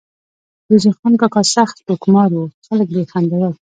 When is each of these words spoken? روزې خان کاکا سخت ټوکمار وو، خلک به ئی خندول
روزې 0.69 0.91
خان 0.97 1.13
کاکا 1.21 1.41
سخت 1.55 1.77
ټوکمار 1.87 2.29
وو، 2.33 2.43
خلک 2.65 2.87
به 2.93 2.99
ئی 3.01 3.05
خندول 3.11 3.53